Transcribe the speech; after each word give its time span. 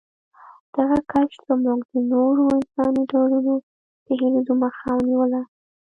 دغه 0.75 0.97
کشف 1.11 1.39
زموږ 1.49 1.79
د 1.91 1.93
نورو 2.11 2.43
انساني 2.57 3.03
ډولونو 3.11 3.53
د 4.05 4.07
هېرېدو 4.19 4.53
مخه 4.63 4.87
ونیوله. 4.95 5.41